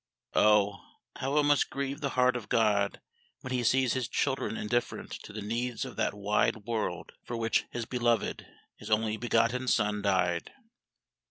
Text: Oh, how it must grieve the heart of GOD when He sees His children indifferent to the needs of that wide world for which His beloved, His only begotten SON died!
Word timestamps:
Oh, 0.33 0.81
how 1.17 1.37
it 1.37 1.43
must 1.43 1.69
grieve 1.69 2.01
the 2.01 2.09
heart 2.17 2.35
of 2.35 2.49
GOD 2.49 2.99
when 3.41 3.53
He 3.53 3.63
sees 3.63 3.93
His 3.93 4.07
children 4.07 4.57
indifferent 4.57 5.11
to 5.21 5.31
the 5.31 5.43
needs 5.43 5.85
of 5.85 5.95
that 5.97 6.15
wide 6.15 6.65
world 6.65 7.11
for 7.23 7.37
which 7.37 7.65
His 7.69 7.85
beloved, 7.85 8.47
His 8.75 8.89
only 8.89 9.15
begotten 9.15 9.67
SON 9.67 10.01
died! 10.01 10.53